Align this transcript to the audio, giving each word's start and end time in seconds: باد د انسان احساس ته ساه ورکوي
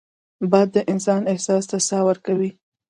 باد 0.51 0.67
د 0.75 0.77
انسان 0.93 1.21
احساس 1.33 1.63
ته 1.71 1.77
ساه 1.87 2.03
ورکوي 2.09 2.49